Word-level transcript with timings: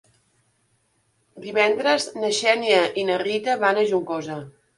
Divendres 1.43 2.07
na 2.23 2.33
Xènia 2.39 2.81
i 3.03 3.05
na 3.11 3.19
Rita 3.25 3.59
van 3.67 3.85
a 3.85 3.87
Juncosa. 3.95 4.41